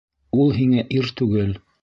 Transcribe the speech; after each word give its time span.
Ул 0.45 0.49
һиңә 0.55 0.87
ир 1.01 1.13
түгел. 1.21 1.55